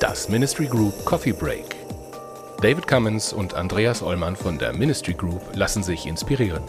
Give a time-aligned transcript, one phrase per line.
[0.00, 1.76] Das Ministry Group Coffee Break.
[2.62, 6.62] David Cummins und Andreas Ollmann von der Ministry Group lassen sich inspirieren.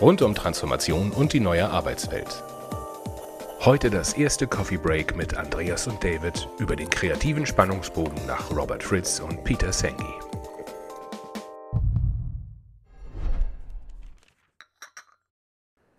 [0.00, 2.42] Rund um Transformation und die neue Arbeitswelt.
[3.64, 8.82] Heute das erste Coffee Break mit Andreas und David über den kreativen Spannungsbogen nach Robert
[8.82, 10.21] Fritz und Peter Senge.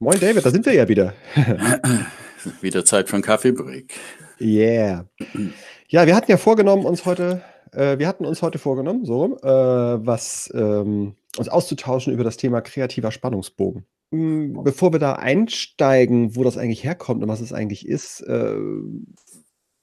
[0.04, 1.14] Moin David, da sind wir ja wieder.
[2.62, 3.94] wieder Zeit für einen Kaffeebreak.
[4.42, 5.06] Yeah.
[5.88, 9.48] Ja, wir hatten ja vorgenommen, uns heute, äh, wir hatten uns heute vorgenommen, so, äh,
[9.48, 13.86] was ähm, uns auszutauschen über das Thema kreativer Spannungsbogen.
[14.12, 18.58] Hm, bevor wir da einsteigen, wo das eigentlich herkommt und was es eigentlich ist, äh,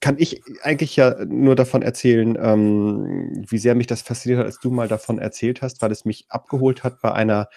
[0.01, 4.59] kann ich eigentlich ja nur davon erzählen, ähm, wie sehr mich das fasziniert hat, als
[4.59, 7.49] du mal davon erzählt hast, weil es mich abgeholt hat bei einer,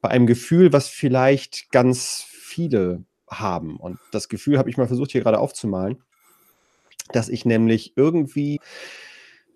[0.00, 3.76] bei einem Gefühl, was vielleicht ganz viele haben.
[3.76, 6.02] Und das Gefühl habe ich mal versucht, hier gerade aufzumalen,
[7.12, 8.60] dass ich nämlich irgendwie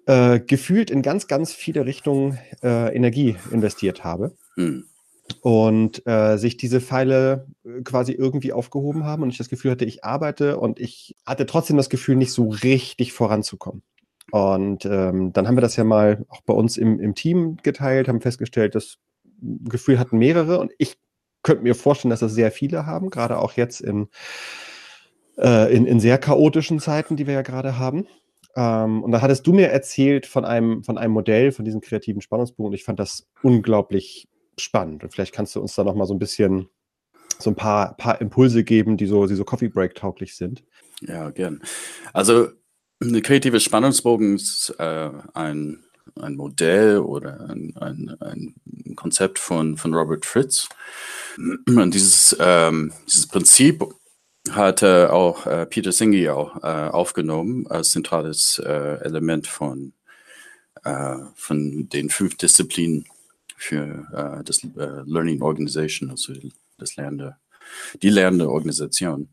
[0.06, 4.36] äh, gefühlt in ganz, ganz viele Richtungen äh, Energie investiert habe.
[4.54, 4.84] Hm.
[5.40, 9.84] Und äh, sich diese Pfeile äh, quasi irgendwie aufgehoben haben und ich das Gefühl hatte,
[9.84, 13.82] ich arbeite und ich hatte trotzdem das Gefühl, nicht so richtig voranzukommen.
[14.30, 18.08] Und ähm, dann haben wir das ja mal auch bei uns im, im Team geteilt,
[18.08, 18.98] haben festgestellt, das
[19.42, 20.96] Gefühl hatten mehrere und ich
[21.42, 24.08] könnte mir vorstellen, dass das sehr viele haben, gerade auch jetzt in,
[25.36, 28.06] äh, in, in sehr chaotischen Zeiten, die wir ja gerade haben.
[28.54, 32.20] Ähm, und da hattest du mir erzählt von einem, von einem Modell, von diesem kreativen
[32.20, 32.68] Spannungsbogen.
[32.68, 35.02] Und ich fand das unglaublich spannend.
[35.02, 36.68] Und vielleicht kannst du uns da noch mal so ein bisschen
[37.38, 40.62] so ein paar, paar Impulse geben, die so, die so Coffee Break tauglich sind.
[41.00, 41.62] Ja, gern.
[42.12, 42.48] Also
[43.00, 45.84] eine kreative Spannungsbogen ist äh, ein,
[46.20, 48.54] ein Modell oder ein, ein, ein
[48.96, 50.68] Konzept von, von Robert Fritz.
[51.36, 53.84] Und dieses, ähm, dieses Prinzip
[54.50, 59.92] hatte auch äh, Peter Singhi auch äh, aufgenommen als zentrales äh, Element von,
[60.84, 63.04] äh, von den fünf Disziplinen
[63.56, 66.32] für äh, das äh, Learning Organization, also
[66.78, 67.36] das lernende,
[68.02, 69.28] die lernende Organisation.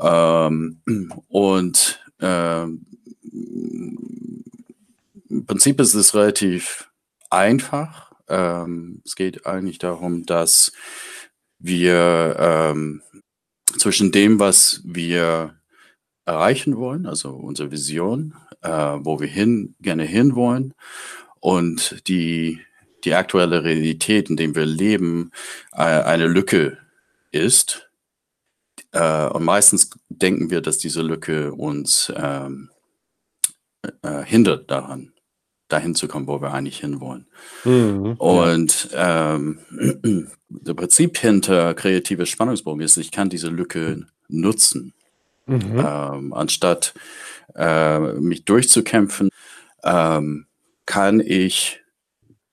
[0.00, 0.80] Ähm,
[1.28, 2.86] und ähm,
[5.28, 6.90] im Prinzip ist es relativ
[7.30, 8.12] einfach.
[8.28, 10.72] Ähm, es geht eigentlich darum, dass
[11.58, 13.02] wir ähm,
[13.78, 15.58] zwischen dem, was wir
[16.24, 20.74] erreichen wollen, also unsere Vision, äh, wo wir hin, gerne hinwollen
[21.40, 22.60] und die,
[23.04, 25.30] die aktuelle Realität, in der wir leben,
[25.72, 26.78] äh, eine Lücke
[27.30, 27.90] ist.
[28.92, 32.70] Äh, und meistens denken wir, dass diese Lücke uns ähm,
[34.02, 35.12] äh, hindert daran,
[35.68, 37.26] dahin zu kommen, wo wir eigentlich hinwollen.
[37.64, 39.58] Mhm, und ähm,
[40.48, 44.94] das Prinzip hinter kreativer Spannungsbogen ist, ich kann diese Lücke nutzen,
[45.46, 45.84] mhm.
[45.84, 46.94] ähm, anstatt
[47.54, 49.30] äh, mich durchzukämpfen,
[49.84, 50.46] ähm,
[50.86, 51.80] kann ich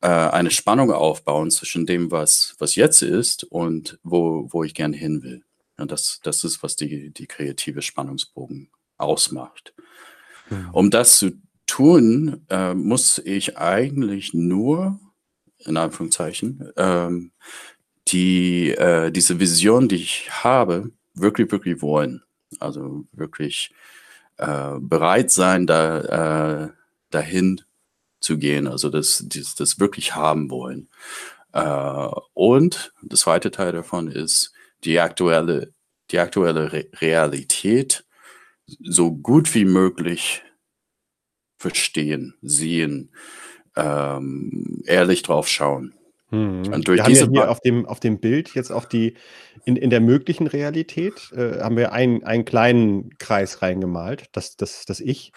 [0.02, 4.96] äh, eine Spannung aufbauen zwischen dem, was, was jetzt ist und wo, wo ich gerne
[4.96, 5.44] hin will.
[5.78, 9.74] Und das, das ist, was die, die kreative Spannungsbogen ausmacht.
[10.50, 10.70] Mhm.
[10.72, 11.32] Um das zu
[11.68, 15.00] tun, äh, muss ich eigentlich nur,
[15.60, 17.32] in Anführungszeichen, ähm,
[18.10, 22.22] die, äh, diese Vision, die ich habe, wirklich, wirklich wollen.
[22.60, 23.74] Also wirklich
[24.38, 26.70] äh, bereit sein, da, äh,
[27.10, 27.62] dahin
[28.20, 30.90] zu gehen, also das, das, das wirklich haben wollen.
[31.54, 34.52] Äh, und der zweite Teil davon ist
[34.84, 35.74] die aktuelle,
[36.12, 38.06] die aktuelle Re Realität
[38.68, 40.44] so gut wie möglich
[41.70, 43.10] verstehen, sehen,
[43.76, 45.94] ähm, ehrlich drauf schauen.
[46.30, 46.74] Mhm.
[46.74, 49.16] Und durch wir diese haben ja hier auf dem, auf dem Bild jetzt auch die,
[49.66, 54.86] in, in der möglichen Realität, äh, haben wir ein, einen kleinen Kreis reingemalt, das, das,
[54.86, 55.32] das Ich.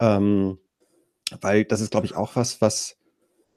[0.00, 0.58] Ähm,
[1.40, 2.96] weil das ist, glaube ich, auch was, was,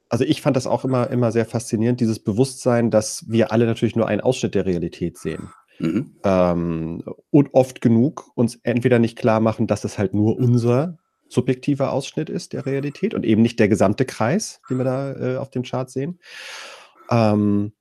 [0.10, 3.96] also ich fand das auch immer, immer sehr faszinierend, dieses Bewusstsein, dass wir alle natürlich
[3.96, 5.50] nur einen Ausschnitt der Realität sehen.
[5.78, 6.16] Mhm.
[6.24, 10.98] Ähm, und oft genug uns entweder nicht klar machen, dass das halt nur unser
[11.30, 15.38] subjektiver Ausschnitt ist der Realität und eben nicht der gesamte Kreis, den wir da äh,
[15.38, 16.20] auf dem Chart sehen.
[17.10, 17.74] Ähm,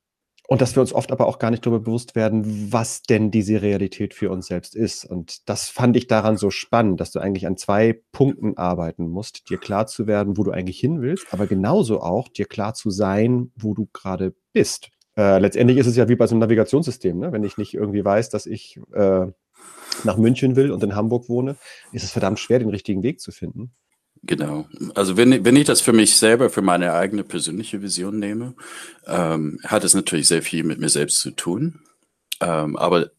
[0.49, 3.61] und dass wir uns oft aber auch gar nicht darüber bewusst werden, was denn diese
[3.61, 5.05] Realität für uns selbst ist.
[5.05, 9.51] Und das fand ich daran so spannend, dass du eigentlich an zwei Punkten arbeiten musst,
[9.51, 12.89] dir klar zu werden, wo du eigentlich hin willst, aber genauso auch dir klar zu
[12.89, 14.89] sein, wo du gerade bist.
[15.15, 17.31] Äh, letztendlich ist es ja wie bei so einem Navigationssystem, ne?
[17.31, 19.27] wenn ich nicht irgendwie weiß, dass ich äh,
[20.03, 21.55] nach München will und in Hamburg wohne,
[21.91, 23.71] ist es verdammt schwer, den richtigen Weg zu finden.
[24.23, 24.67] Genau.
[24.95, 28.53] Also wenn, wenn ich das für mich selber, für meine eigene persönliche Vision nehme,
[29.07, 31.79] ähm, hat es natürlich sehr viel mit mir selbst zu tun.
[32.41, 33.11] Ähm, aber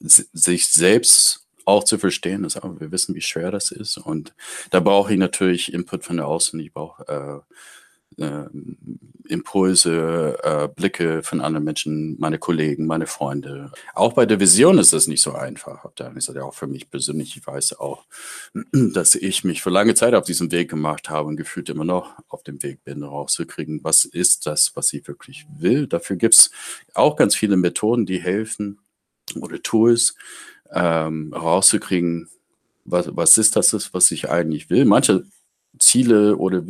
[0.00, 3.98] sich selbst auch zu verstehen, auch, wir wissen, wie schwer das ist.
[3.98, 4.34] Und
[4.70, 6.58] da brauche ich natürlich Input von der Außen.
[6.60, 7.54] Ich brauche äh,
[8.18, 8.44] äh,
[9.28, 13.70] Impulse, äh, Blicke von anderen Menschen, meine Kollegen, meine Freunde.
[13.94, 15.84] Auch bei der Vision ist das nicht so einfach.
[15.84, 17.36] Auf der einen Seite auch für mich persönlich.
[17.36, 18.04] Ich weiß auch,
[18.72, 22.14] dass ich mich für lange Zeit auf diesem Weg gemacht habe und gefühlt immer noch
[22.28, 25.86] auf dem Weg bin, rauszukriegen, was ist das, was ich wirklich will.
[25.86, 26.50] Dafür gibt es
[26.94, 28.78] auch ganz viele Methoden, die helfen
[29.40, 30.16] oder Tools,
[30.72, 32.28] ähm, rauszukriegen,
[32.84, 34.84] was, was ist das, was ich eigentlich will.
[34.84, 35.24] Manche
[35.78, 36.64] Ziele oder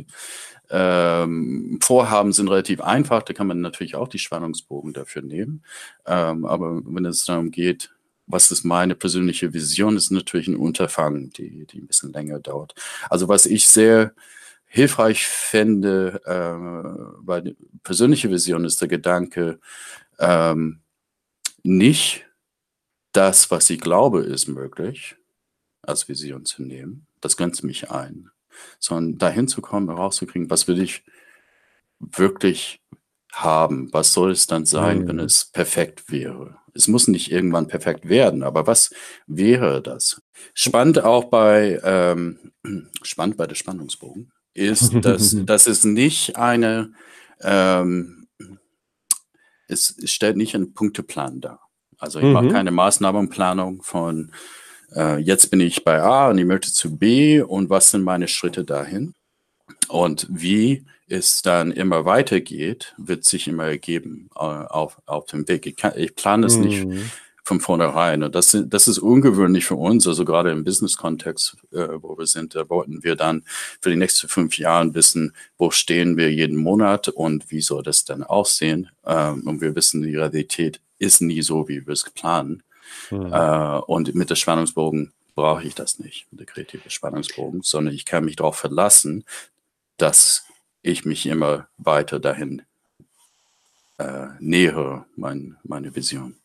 [0.70, 5.64] ähm, Vorhaben sind relativ einfach, da kann man natürlich auch die Spannungsbogen dafür nehmen.
[6.06, 7.90] Ähm, aber wenn es darum geht,
[8.26, 12.74] was ist meine persönliche Vision, ist natürlich ein Unterfangen, die, die ein bisschen länger dauert.
[13.08, 14.14] Also was ich sehr
[14.66, 19.58] hilfreich fände, äh, bei persönliche Vision ist der Gedanke,
[20.20, 20.78] ähm,
[21.64, 22.26] nicht
[23.12, 25.16] das, was ich glaube, ist möglich,
[25.82, 27.06] als Vision zu nehmen.
[27.20, 28.30] Das grenzt mich ein.
[28.78, 31.04] Sondern dahin zu kommen, herauszukriegen, was will ich
[31.98, 32.80] wirklich
[33.32, 33.92] haben?
[33.92, 35.08] Was soll es dann sein, mhm.
[35.08, 36.56] wenn es perfekt wäre?
[36.74, 38.92] Es muss nicht irgendwann perfekt werden, aber was
[39.26, 40.22] wäre das?
[40.54, 42.52] Spannend auch bei, ähm,
[43.02, 46.92] spannend bei der Spannungsbogen ist, dass, dass es nicht eine,
[47.42, 48.28] ähm,
[49.68, 51.60] es stellt nicht einen Punkteplan dar.
[51.98, 52.32] Also ich mhm.
[52.32, 54.32] mache keine Maßnahmenplanung von
[54.94, 58.28] äh, jetzt bin ich bei A und ich möchte zu B und was sind meine
[58.28, 59.14] Schritte dahin?
[59.88, 65.66] Und wie es dann immer weitergeht, wird sich immer ergeben äh, auf, auf dem Weg.
[65.66, 66.62] Ich, kann, ich plane es mhm.
[66.62, 66.86] nicht
[67.50, 68.22] von vornherein.
[68.22, 72.54] Und das, das ist ungewöhnlich für uns, also gerade im Business-Kontext, äh, wo wir sind,
[72.54, 73.42] da wollten wir dann
[73.80, 78.04] für die nächsten fünf Jahre wissen, wo stehen wir jeden Monat und wie soll das
[78.04, 78.88] dann aussehen.
[79.04, 82.62] Ähm, und wir wissen, die Realität ist nie so, wie wir es planen.
[83.10, 83.32] Mhm.
[83.32, 88.04] Äh, und mit der Spannungsbogen brauche ich das nicht, mit der kreative Spannungsbogen, sondern ich
[88.04, 89.24] kann mich darauf verlassen,
[89.96, 90.44] dass
[90.82, 92.62] ich mich immer weiter dahin
[93.98, 96.36] äh, nähere, mein, meine Vision.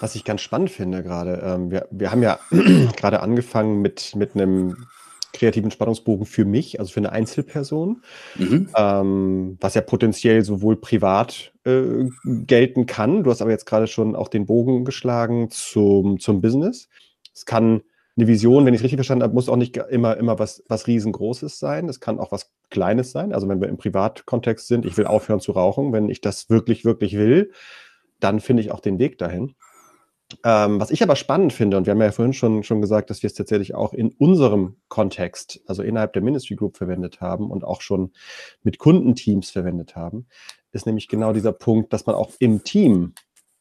[0.00, 2.38] Was ich ganz spannend finde gerade, ähm, wir, wir haben ja
[2.96, 4.86] gerade angefangen mit, mit einem
[5.34, 8.02] kreativen Spannungsbogen für mich, also für eine Einzelperson,
[8.36, 8.68] mhm.
[8.74, 13.24] ähm, was ja potenziell sowohl privat äh, gelten kann.
[13.24, 16.88] Du hast aber jetzt gerade schon auch den Bogen geschlagen zum, zum Business.
[17.34, 17.82] Es kann
[18.16, 20.86] eine Vision, wenn ich es richtig verstanden habe, muss auch nicht immer, immer was, was
[20.86, 21.88] riesengroßes sein.
[21.88, 23.32] Es kann auch was Kleines sein.
[23.32, 26.84] Also wenn wir im Privatkontext sind, ich will aufhören zu rauchen, wenn ich das wirklich,
[26.84, 27.50] wirklich will,
[28.20, 29.54] dann finde ich auch den Weg dahin.
[30.42, 33.22] Ähm, was ich aber spannend finde, und wir haben ja vorhin schon, schon gesagt, dass
[33.22, 37.64] wir es tatsächlich auch in unserem Kontext, also innerhalb der Ministry Group verwendet haben und
[37.64, 38.12] auch schon
[38.62, 40.26] mit Kundenteams verwendet haben,
[40.72, 43.14] ist nämlich genau dieser Punkt, dass man auch im Team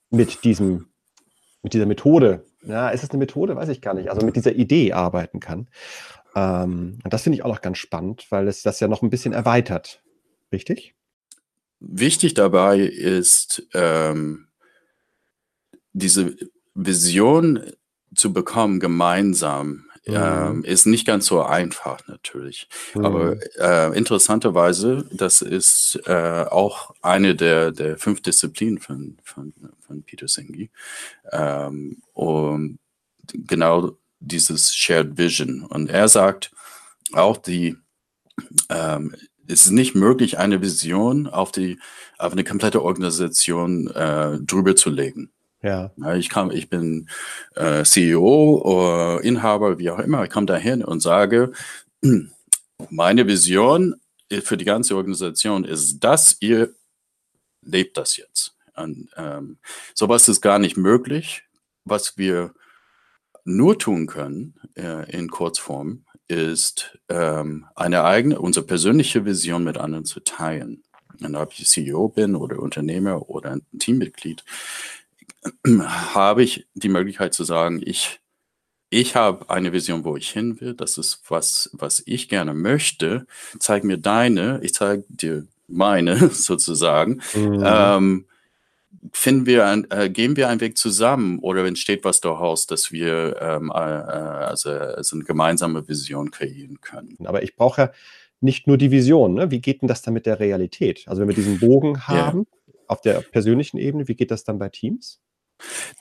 [0.10, 0.88] mit diesem,
[1.62, 3.56] mit dieser Methode, ja, ist es eine Methode?
[3.56, 5.68] Weiß ich gar nicht, also mit dieser Idee arbeiten kann.
[6.36, 9.10] Ähm, und das finde ich auch noch ganz spannend, weil es das ja noch ein
[9.10, 10.02] bisschen erweitert.
[10.52, 10.96] Richtig?
[11.80, 14.48] Wichtig dabei ist, ähm,
[15.92, 16.36] diese
[16.76, 17.62] Vision
[18.16, 20.16] zu bekommen gemeinsam mhm.
[20.16, 22.68] ähm, ist nicht ganz so einfach natürlich.
[22.94, 23.06] Mhm.
[23.06, 30.04] Aber äh, interessanterweise, das ist äh, auch eine der, der fünf Disziplinen von, von, von
[30.04, 30.70] Peter Senge.
[31.32, 32.80] Ähm, und
[33.34, 35.64] genau dieses Shared Vision.
[35.64, 36.52] Und er sagt
[37.14, 37.78] auch die,
[38.70, 39.16] ähm,
[39.48, 41.80] es ist nicht möglich, eine Vision auf die
[42.18, 45.32] auf eine komplette Organisation äh, drüber zu legen.
[45.64, 45.92] Ja.
[46.16, 47.08] Ich, kann, ich bin
[47.56, 50.24] äh, CEO oder Inhaber, wie auch immer.
[50.26, 51.54] Ich komme dahin und sage,
[52.90, 53.96] meine Vision
[54.30, 56.74] für die ganze Organisation ist das, ihr
[57.62, 58.56] lebt das jetzt.
[58.76, 59.58] Und, ähm,
[59.94, 61.44] sowas ist gar nicht möglich.
[61.86, 62.54] Was wir
[63.46, 70.06] nur tun können äh, in Kurzform, ist ähm, eine eigene, unsere persönliche Vision mit anderen
[70.06, 70.84] zu teilen.
[71.22, 74.44] Und ob ich CEO bin oder Unternehmer oder ein Teammitglied,
[75.66, 78.20] habe ich die Möglichkeit zu sagen, ich,
[78.90, 80.74] ich habe eine Vision, wo ich hin will.
[80.74, 83.26] Das ist was, was ich gerne möchte.
[83.60, 87.22] Zeig mir deine, ich zeige dir meine sozusagen.
[87.34, 87.64] Mhm.
[87.66, 88.26] Ähm,
[89.12, 93.38] finden wir ein, äh, gehen wir einen Weg zusammen oder entsteht was daraus, dass wir
[93.42, 97.18] ähm, äh, also, also eine gemeinsame Vision kreieren können.
[97.26, 97.92] Aber ich brauche ja
[98.40, 99.34] nicht nur die Vision.
[99.34, 99.52] Ne?
[99.52, 101.06] Wie geht denn das dann mit der Realität?
[101.08, 102.76] Also wenn wir diesen Bogen haben yeah.
[102.88, 105.20] auf der persönlichen Ebene, wie geht das dann bei Teams?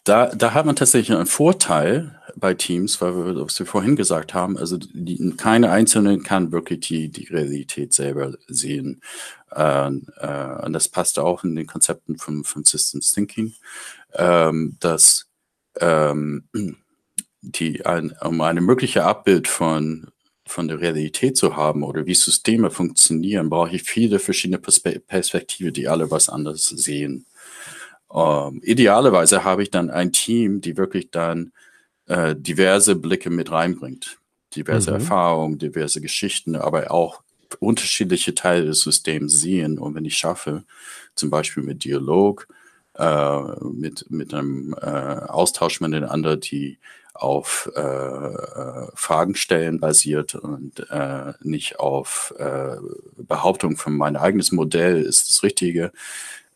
[0.04, 4.34] Da, da hat man tatsächlich einen Vorteil bei Teams, weil wir, was wir vorhin gesagt
[4.34, 9.00] haben, also die, keine Einzelne kann wirklich die, die Realität selber sehen.
[9.54, 13.54] Äh, äh, und das passt auch in den Konzepten von, von Systems Thinking,
[14.14, 15.28] ähm, dass
[15.80, 16.44] ähm,
[17.42, 20.08] die, ein, um eine mögliche Abbild von,
[20.46, 25.72] von der Realität zu haben oder wie Systeme funktionieren, brauche ich viele verschiedene Perspe Perspektiven,
[25.72, 27.26] die alle was anderes sehen.
[28.14, 31.52] Ähm, idealerweise habe ich dann ein Team, die wirklich dann
[32.06, 34.18] äh, diverse Blicke mit reinbringt.
[34.54, 34.96] Diverse mhm.
[34.96, 37.22] Erfahrungen, diverse Geschichten, aber auch
[37.58, 39.78] unterschiedliche Teile des Systems sehen.
[39.78, 40.64] Und wenn ich schaffe,
[41.14, 42.48] zum Beispiel mit Dialog,
[42.98, 46.78] äh, mit, mit einem äh, Austausch miteinander, die
[47.14, 52.76] auf äh, äh, Fragen stellen basiert und äh, nicht auf äh,
[53.16, 55.92] Behauptung von mein eigenes Modell ist das Richtige,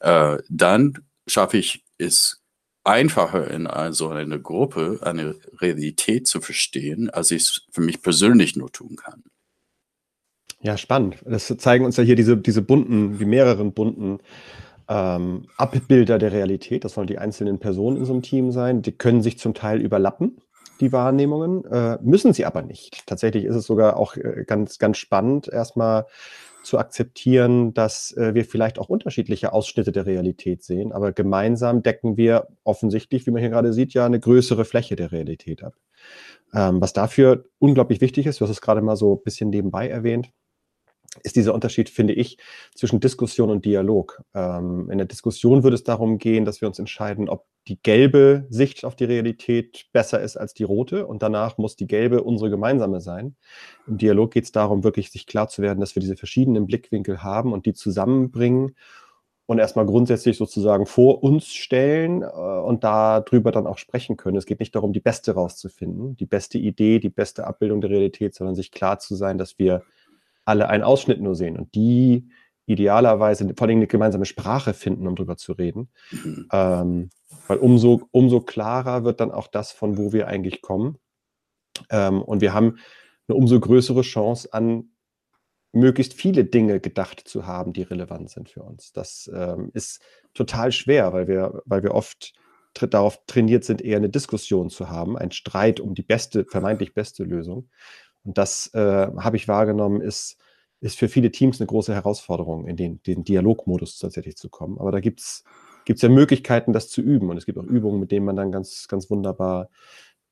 [0.01, 2.42] äh, dann schaffe ich es
[2.85, 8.56] einfacher in also eine Gruppe eine Realität zu verstehen, als ich es für mich persönlich
[8.56, 9.25] nur tun kann.
[10.61, 11.16] Ja, spannend.
[11.25, 14.21] Das zeigen uns ja hier diese, diese bunten, die mehreren bunten
[14.88, 16.85] ähm, Abbilder der Realität.
[16.85, 18.83] Das sollen die einzelnen Personen in so einem Team sein.
[18.83, 20.40] Die können sich zum Teil überlappen,
[20.80, 23.06] die Wahrnehmungen, äh, müssen sie aber nicht.
[23.06, 26.06] Tatsächlich ist es sogar auch äh, ganz, ganz spannend, erstmal
[26.67, 32.17] zu akzeptieren, dass äh, wir vielleicht auch unterschiedliche Ausschnitte der Realität sehen, aber gemeinsam decken
[32.17, 35.75] wir offensichtlich, wie man hier gerade sieht, ja eine größere Fläche der Realität ab.
[36.53, 39.89] Ähm, was dafür unglaublich wichtig ist, du hast es gerade mal so ein bisschen nebenbei
[39.89, 40.31] erwähnt,
[41.23, 42.39] ist dieser Unterschied, finde ich,
[42.75, 44.23] zwischen Diskussion und Dialog.
[44.35, 48.47] Ähm, in der Diskussion würde es darum gehen, dass wir uns entscheiden, ob die gelbe
[48.49, 52.51] Sicht auf die Realität besser ist als die rote und danach muss die gelbe unsere
[52.51, 53.37] gemeinsame sein.
[53.87, 57.23] Im Dialog geht es darum, wirklich sich klar zu werden, dass wir diese verschiedenen Blickwinkel
[57.23, 58.77] haben und die zusammenbringen
[59.47, 64.37] und erstmal grundsätzlich sozusagen vor uns stellen äh, und darüber dann auch sprechen können.
[64.37, 68.35] Es geht nicht darum, die beste rauszufinden, die beste Idee, die beste Abbildung der Realität,
[68.35, 69.83] sondern sich klar zu sein, dass wir
[70.47, 72.31] alle einen Ausschnitt nur sehen und die
[72.67, 75.91] idealerweise vor allem eine gemeinsame Sprache finden, um darüber zu reden.
[76.11, 76.49] Mhm.
[76.53, 77.11] Ähm,
[77.47, 80.99] weil umso, umso klarer wird dann auch das, von wo wir eigentlich kommen.
[81.91, 82.79] Ähm, und wir haben
[83.29, 84.91] eine umso größere Chance, an
[85.73, 88.93] möglichst viele Dinge gedacht zu haben, die relevant sind für uns.
[88.93, 90.00] Das ähm, ist
[90.33, 92.35] total schwer, weil wir, weil wir oft
[92.75, 97.25] darauf trainiert sind, eher eine Diskussion zu haben, ein Streit um die beste, vermeintlich beste
[97.25, 97.71] Lösung.
[98.26, 100.37] Und das äh, habe ich wahrgenommen, ist,
[100.80, 104.78] ist für viele Teams eine große Herausforderung, in den, den Dialogmodus tatsächlich zu kommen.
[104.78, 105.45] Aber da gibt es
[105.87, 107.30] ja Möglichkeiten, das zu üben.
[107.30, 109.71] Und es gibt auch Übungen, mit denen man dann ganz, ganz wunderbar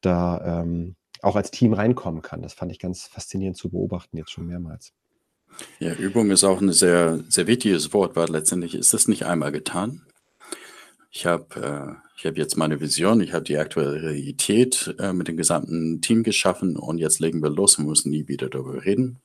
[0.00, 2.42] da ähm, auch als Team reinkommen kann.
[2.42, 4.92] Das fand ich ganz faszinierend zu beobachten, jetzt schon mehrmals.
[5.78, 9.52] Ja, Übung ist auch ein sehr, sehr wichtiges Wort, weil letztendlich ist das nicht einmal
[9.52, 10.02] getan.
[11.10, 15.28] Ich habe äh, ich habe jetzt meine Vision, ich habe die aktuelle Realität äh, mit
[15.28, 19.20] dem gesamten Team geschaffen und jetzt legen wir los und müssen nie wieder darüber reden.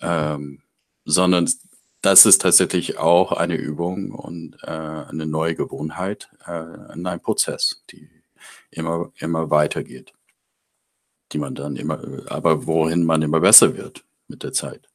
[0.00, 0.62] Ähm,
[1.04, 1.48] sondern
[2.02, 7.82] das ist tatsächlich auch eine Übung und äh, eine neue Gewohnheit äh, in einem Prozess,
[7.90, 8.08] die
[8.70, 10.12] immer, immer weitergeht.
[11.32, 14.88] Die man dann immer, aber wohin man immer besser wird mit der Zeit.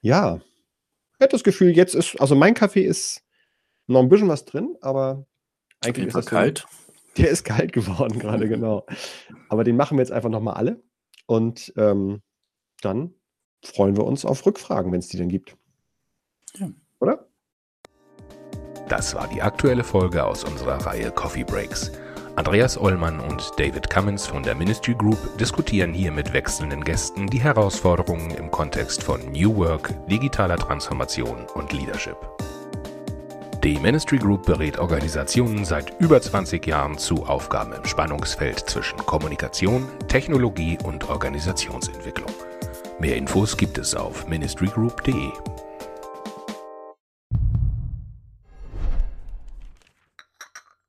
[0.00, 3.22] Ja, ich habe das Gefühl, jetzt ist, also mein Kaffee ist
[3.86, 5.26] noch ein bisschen was drin, aber
[5.84, 6.66] eigentlich ist das kalt.
[7.16, 8.86] Der ist kalt geworden gerade, genau.
[9.48, 10.82] Aber den machen wir jetzt einfach nochmal alle.
[11.26, 12.22] Und ähm,
[12.80, 13.14] dann
[13.62, 15.56] freuen wir uns auf Rückfragen, wenn es die denn gibt.
[16.58, 16.70] Ja.
[17.00, 17.26] Oder?
[18.88, 21.92] Das war die aktuelle Folge aus unserer Reihe Coffee Breaks.
[22.36, 27.40] Andreas Ollmann und David Cummins von der Ministry Group diskutieren hier mit wechselnden Gästen die
[27.40, 32.16] Herausforderungen im Kontext von New Work, digitaler Transformation und Leadership.
[33.64, 39.86] Die Ministry Group berät Organisationen seit über 20 Jahren zu Aufgaben im Spannungsfeld zwischen Kommunikation,
[40.08, 42.32] Technologie und Organisationsentwicklung.
[42.98, 45.30] Mehr Infos gibt es auf ministrygroup.de.